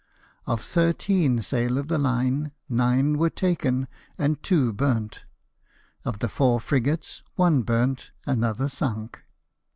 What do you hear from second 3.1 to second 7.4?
were taken and two burnt; of the four frigates,